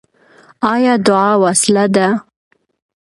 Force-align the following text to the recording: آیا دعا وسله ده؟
آیا 0.71 0.93
دعا 1.07 1.29
وسله 1.43 1.85
ده؟ 1.95 2.07